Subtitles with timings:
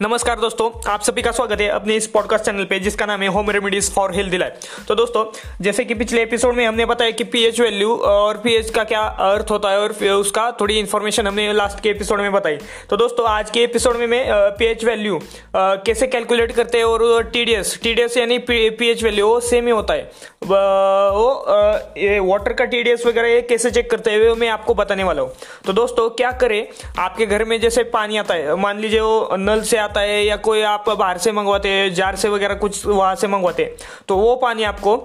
[0.00, 3.28] नमस्कार दोस्तों, आप सभी का स्वागत है अपने इस पॉडकास्ट चैनल पे, जिसका नाम है
[3.28, 5.24] home remedies for health life तो दोस्तों,
[5.60, 9.50] जैसे कि पिछले एपिसोड में हमने बताया कि पीएच वैल्यू और पीएच का क्या अर्थ
[9.50, 12.56] होता है और उसका थोड़ी इन्फॉर्मेशन हमने लास्ट के एपिसोड में बताई।
[12.90, 14.24] तो दोस्तों, आज के एपिसोड में मैं
[14.58, 15.20] पीएच वैल्यू
[15.56, 20.10] कैसे कैलकुलेट करते हैं और टीडीएस टीडीएस यानी पीएच वैल्यू सेम ही होता है।
[20.48, 25.22] वो ये वाटर का टीडीएस वगैरह ये कैसे चेक करते हैं मैं आपको बताने वाला
[25.22, 25.32] हूँ।
[25.66, 26.66] तो दोस्तों, क्या करें?
[26.98, 30.36] आपके घर में जैसे पानी आता है, मान लीजिए वो नल से आता है या
[30.38, 33.76] कोई आप बाहर से मंगवाते हैं, जार से वगैरह कुछ वहाँ से मंगवाते हैं
[34.08, 34.96] तो वो पानी आपको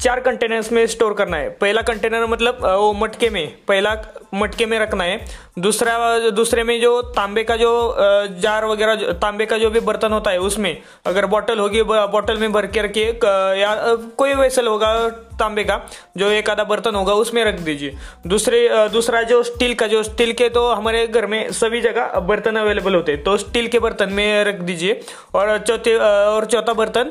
[0.00, 3.94] चार कंटेनर्स में स्टोर करना है। पहला कंटेनर मतलब वो मटके में, पहला
[4.34, 5.24] मटके में रखना है।
[5.58, 7.72] दूसरा, दूसरे में जो तांबे का जो
[8.40, 12.52] जार वगैरह तांबे का जो भी बर्तन होता है, उसमें अगर बॉटल होगी बॉटल में
[12.52, 13.06] भर के रखिए
[13.56, 13.74] या
[14.18, 15.80] कोई वेसल होगा तांबे का,
[16.16, 17.94] जो एक आधा बर्तन होगा, उसमें रख दीजिए।
[18.26, 22.56] दूसरे दूसरा जो स्टील का, जो स्टील के तो हमारे घर में सभी जगह बर्तन
[22.56, 25.00] अवेलेबल होते हैं तो स्टील के बर्तन में रख दीजिए।
[25.34, 27.10] और चौथे और चौथा बर्तन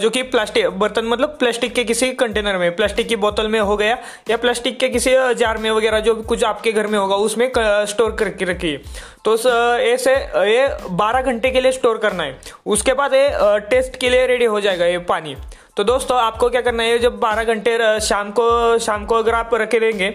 [0.00, 3.76] जो कि प्लास्टिक बर्तन मतलब प्लास्टिक के किसी कंटेनर में, प्लास्टिक की बोतल में हो
[3.76, 3.98] गया,
[4.30, 7.50] या प्लास्टिक के किसी जार में वगैरह जो कुछ आपके घर में होगा, उसमें
[7.86, 8.80] स्टोर करके रखिए
[9.24, 14.10] तो ऐसे, ये बारह घंटे के लिए स्टोर करना है। उसके बाद ये टेस्ट के
[14.10, 15.36] लिए रेडी हो जाएगा ये पानी।
[15.76, 19.50] तो दोस्तों, आपको क्या करना है जब 12 घंटे शाम को शाम को अगर आप
[19.54, 20.08] रखे रहेंगे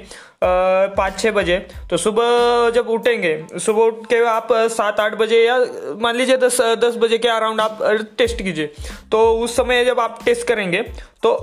[0.44, 1.58] पाँच छः बजे
[1.90, 5.58] तो सुबह जब उठेंगे, सुबह उठ के आप सात आठ बजे या
[6.02, 7.80] मान लीजिए दस दस बजे के अराउंड आप
[8.18, 8.74] टेस्ट कीजिए।
[9.12, 10.82] तो उस समय जब आप टेस्ट करेंगे
[11.24, 11.36] तो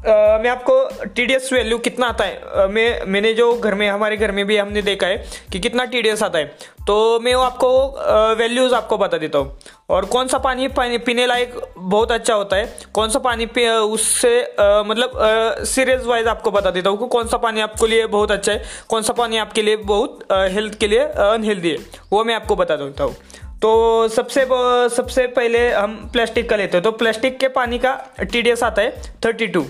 [0.00, 0.06] Uh,
[0.42, 2.40] मैं आपको टी डी एस वैल्यू कितना आता है?
[2.42, 5.16] uh, मैं मैंने जो घर में हमारे घर में भी हमने देखा है
[5.52, 6.44] कि कितना टी डी एस आता है।
[6.86, 9.58] तो मैं वो आपको वैल्यूज़ आपको बता देता हूँ।
[9.90, 12.72] और कौन सा पानी पानी पीने लायक बहुत अच्छा होता है?
[12.94, 15.18] कौन सा पानी पी उससे मतलब
[15.66, 18.62] सीरियस वाइज आपको बता देता हूँ कि कौन सा पानी आपके लिए बहुत अच्छा है
[18.88, 21.76] कौन सा पानी आपके लिए बहुत हेल्थ के लिए अनहेल्दी है।
[22.12, 23.14] वो मैं आपको बता देता हूँ।
[23.62, 24.46] तो सबसे
[24.96, 28.62] सबसे पहले हम प्लास्टिक का लेते हैं। तो प्लास्टिक के पानी का टी डी एस
[28.62, 29.64] आता है थर्टी टू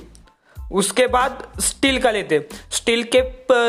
[0.70, 3.22] उसके बाद स्टील का लेते स्टील के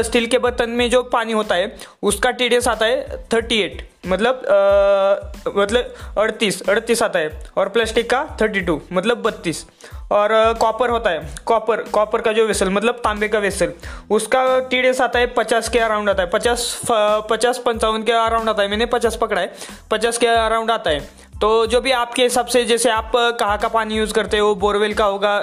[0.03, 4.45] स्टील के बर्तन में जो पानी होता है उसका टीडीएस आता है थर्टी एट मतलब
[4.45, 9.65] आ, मतलब अड़तीस अड़तीस आता है और प्लास्टिक का थर्टी टू मतलब बत्तीस।
[10.11, 13.71] और कॉपर होता है। कॉपर कॉपर का जो वेसल मतलब तांबे का वेसल,
[14.09, 16.81] उसका टीडेस आता है, पचास के अराउंड आता है। पचास
[17.29, 19.53] पचास पंचावन के अराउंड आता है। मैंने पचास पकड़ा है।
[19.91, 20.99] पचास के अराउंड आता है।
[21.41, 24.53] तो जो भी आपके हिसाब से, जैसे आप कहाँ का पानी यूज़ करते हो?
[24.55, 25.33] बोरवेल का होगा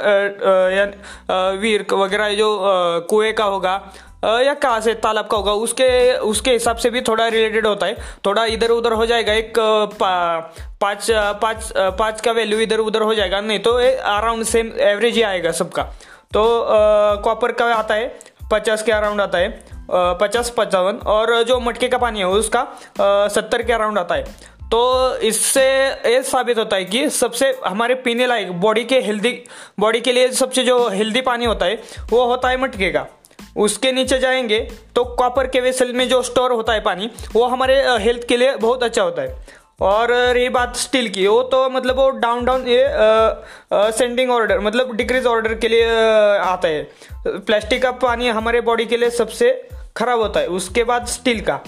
[0.71, 0.85] या
[1.53, 2.59] वीर वगैरह जो
[3.11, 3.81] कुएँ का होगा
[4.25, 5.53] या कहाँ से तालाब का होगा?
[5.55, 7.97] उसके उसके हिसाब से भी थोड़ा रिलेटेड होता है।
[8.27, 9.59] थोड़ा इधर उधर हो जाएगा, एक
[10.01, 11.07] पाँच
[11.43, 15.53] पाँच पाँच का वैल्यू इधर उधर हो जाएगा। नहीं तो अराउंड सेम एवरेज ही आएगा
[15.53, 15.83] सबका।
[16.35, 16.45] तो
[17.25, 18.07] कॉपर का आता है,
[18.53, 22.67] पचास के अराउंड आता है पचास, पचावन, और जो मटके का पानी है, उसका
[23.35, 24.25] सत्तर के अराउंड आता है।
[24.71, 29.33] तो इससे ये साबित होता है कि सबसे, हमारे पीने लायक बॉडी के हेल्दी
[29.81, 33.07] बॉडी के लिए सबसे जो हेल्दी पानी होता है, वो होता है मटके का।
[33.57, 34.59] उसके नीचे जाएँगे
[34.95, 38.55] तो कॉपर के वेसल में जो स्टोर होता है पानी, वो हमारे हेल्थ के लिए
[38.57, 39.47] बहुत अच्छा होता है।
[39.81, 42.87] और रही बात स्टील की, वो तो मतलब वो डाउन डाउन ये
[43.93, 45.85] सेंडिंग ऑर्डर मतलब डिक्रीज ऑर्डर के लिए
[46.37, 46.83] आता है।
[47.27, 49.53] प्लास्टिक का पानी हमारे बॉडी के लिए सबसे
[49.97, 51.61] खराब होता है। उसके बाद स्टील का।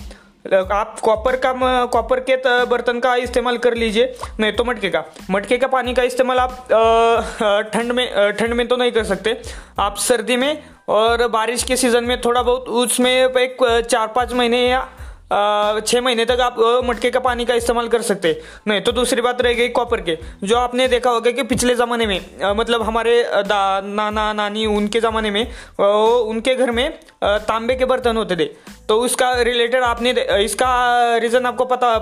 [0.45, 1.53] आप कॉपर का
[1.87, 2.37] कॉपर के
[2.67, 7.71] बर्तन का इस्तेमाल कर लीजिए। नहीं तो मटके का मटके का पानी का इस्तेमाल आप
[7.73, 9.37] ठंड में ठंड में तो नहीं कर सकते।
[9.79, 14.67] आप सर्दी में और बारिश के सीज़न में थोड़ा बहुत, उसमें एक, चार, पाँच महीने
[14.69, 14.89] या
[15.31, 19.41] छः महीने तक आप मटके का पानी का इस्तेमाल कर सकते। नहीं तो दूसरी बात
[19.43, 22.21] रह गई कॉपर के। जो आपने देखा होगा कि पिछले ज़माने में
[22.57, 25.43] मतलब हमारे दा, नाना, नानी, उनके ज़माने में
[25.79, 26.91] उनके घर में
[27.23, 28.45] तांबे के बर्तन होते थे।
[28.89, 30.11] तो उसका रिलेटेड आपने
[30.45, 31.95] इसका रीज़न आपको पता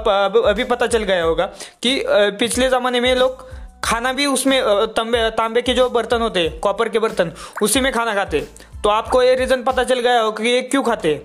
[0.49, 1.47] अभी पता चल गया होगा
[1.83, 3.47] कि पिछले ज़माने में लोग
[3.85, 4.61] खाना भी उसमें
[4.95, 8.41] तांबे तांबे के जो बर्तन होते, कॉपर के बर्तन, उसी में खाना खाते।
[8.85, 11.21] तो आपको ये रीज़न पता चल गया होगा कि ये क्यों खाते?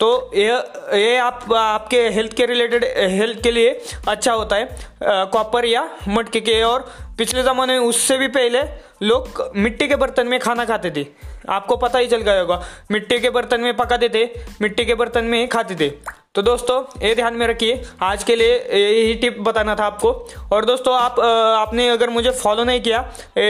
[0.00, 0.52] तो ये
[0.96, 3.70] ये आप, आपके हेल्थ के रिलेटेड हेल्थ के लिए
[4.08, 8.62] अच्छा होता है कॉपर या मटके के। और पिछले ज़माने में उससे भी पहले
[9.02, 11.06] लोग मिट्टी के बर्तन में खाना खाते थे।
[11.48, 14.24] आपको पता ही चल गया होगा, मिट्टी के बर्तन में पकाते थे,
[14.62, 15.90] मिट्टी के बर्तन में ही खाते थे।
[16.34, 20.10] तो दोस्तों ये ध्यान में रखिए। आज के लिए यही टिप बताना था आपको।
[20.52, 22.98] और दोस्तों आप आपने अगर मुझे फॉलो नहीं किया
[23.38, 23.42] ए,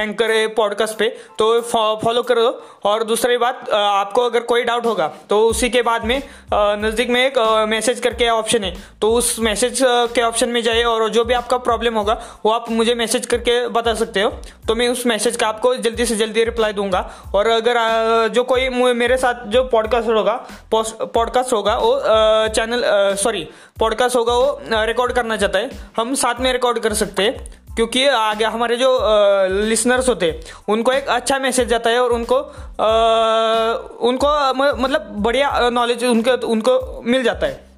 [0.00, 1.08] एंकर पॉडकास्ट पे
[1.38, 5.82] तो फॉलो कर। दो और दूसरी बात आपको अगर कोई डाउट होगा तो उसी के
[5.82, 7.38] बाद में नज़दीक में एक
[7.68, 9.80] मैसेज करके ऑप्शन है। तो उस मैसेज
[10.14, 13.66] के ऑप्शन में जाइए और जो भी आपका प्रॉब्लम होगा वो आप मुझे मैसेज करके
[13.68, 14.30] बता सकते हो।
[14.68, 18.68] तो मैं उस मैसेज का आपको जल्दी से जल्दी रिप्लाई दूँगा। और अगर जो कोई
[18.94, 20.40] मेरे साथ जो पॉडकास्ट होगा
[20.74, 22.82] पॉडकास्ट होगा वो चैनल
[23.16, 23.48] सॉरी
[23.78, 28.06] पॉडकास्ट होगा वो रिकॉर्ड करना चाहता है। हम साथ में रिकॉर्ड कर सकते हैं क्योंकि
[28.06, 28.98] आगे हमारे जो
[29.68, 32.92] लिसनर्स होते हैं उनको एक अच्छा मैसेज जाता है और उनको आ,
[34.00, 37.72] उनको मतलब बढ़िया नॉलेज उनके उनको मिल जाता है।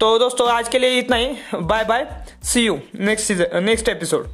[0.00, 2.06] तो दोस्तों आज के लिए इतना ही। Bye bye
[2.44, 4.26] see you next season next episode